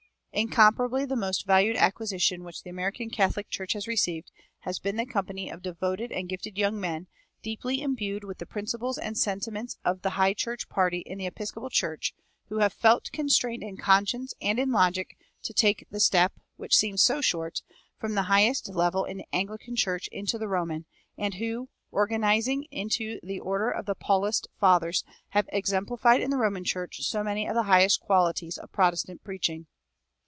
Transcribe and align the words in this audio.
Incomparably 0.33 1.03
the 1.03 1.17
most 1.17 1.45
valuable 1.45 1.81
acquisition 1.81 2.45
which 2.45 2.63
the 2.63 2.69
American 2.69 3.09
Catholic 3.09 3.49
Church 3.49 3.73
has 3.73 3.85
received 3.85 4.31
has 4.59 4.79
been 4.79 4.95
the 4.95 5.05
company 5.05 5.49
of 5.49 5.61
devoted 5.61 6.09
and 6.13 6.29
gifted 6.29 6.57
young 6.57 6.79
men, 6.79 7.07
deeply 7.43 7.81
imbued 7.81 8.23
with 8.23 8.37
the 8.37 8.45
principles 8.45 8.97
and 8.97 9.17
sentiments 9.17 9.75
of 9.83 10.03
the 10.03 10.11
High 10.11 10.33
church 10.33 10.69
party 10.69 10.99
in 10.99 11.17
the 11.17 11.25
Episcopal 11.25 11.69
Church, 11.69 12.15
who 12.47 12.59
have 12.59 12.71
felt 12.71 13.11
constrained 13.11 13.61
in 13.61 13.75
conscience 13.75 14.33
and 14.41 14.57
in 14.57 14.71
logic 14.71 15.17
to 15.43 15.51
take 15.53 15.85
the 15.91 15.99
step, 15.99 16.31
which 16.55 16.77
seems 16.77 17.03
so 17.03 17.19
short, 17.19 17.61
from 17.99 18.15
the 18.15 18.23
highest 18.31 18.69
level 18.69 19.03
in 19.03 19.17
the 19.17 19.27
Anglican 19.35 19.75
Church 19.75 20.07
into 20.13 20.37
the 20.37 20.47
Roman, 20.47 20.85
and 21.17 21.33
who, 21.35 21.67
organized 21.91 22.47
into 22.71 23.19
the 23.21 23.41
Order 23.41 23.69
of 23.69 23.85
the 23.85 23.95
Paulist 23.95 24.47
Fathers, 24.57 25.03
have 25.31 25.49
exemplified 25.51 26.21
in 26.21 26.29
the 26.29 26.37
Roman 26.37 26.63
Church 26.63 27.01
so 27.01 27.21
many 27.21 27.45
of 27.47 27.53
the 27.55 27.63
highest 27.63 27.99
qualities 27.99 28.57
of 28.57 28.71
Protestant 28.71 29.25
preaching. 29.25 29.65